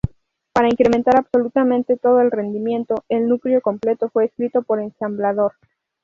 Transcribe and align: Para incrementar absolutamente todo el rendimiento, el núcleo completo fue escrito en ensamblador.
Para 0.51 0.67
incrementar 0.67 1.15
absolutamente 1.15 1.95
todo 1.95 2.21
el 2.21 2.31
rendimiento, 2.31 3.03
el 3.07 3.29
núcleo 3.29 3.61
completo 3.61 4.09
fue 4.09 4.25
escrito 4.25 4.65
en 4.69 4.79
ensamblador. 4.79 5.53